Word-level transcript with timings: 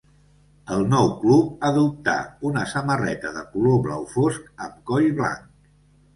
El 0.75 0.79
nou 0.93 1.11
club 1.19 1.67
adoptà 1.69 2.15
una 2.51 2.65
samarreta 2.73 3.35
de 3.37 3.45
color 3.53 3.79
blau 3.85 4.09
fosc 4.17 4.51
amb 4.69 4.83
coll 4.91 5.09
blanc. 5.23 5.47